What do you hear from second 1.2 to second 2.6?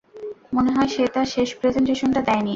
শেষ প্রেজেন্টেশনটা দেয়নি।